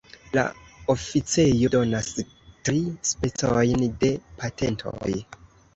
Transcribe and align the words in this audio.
La 0.35 0.43
oficejo 0.93 1.69
donas 1.77 2.09
tri 2.23 2.81
specojn 3.13 3.87
de 4.05 4.13
patentoj. 4.43 5.17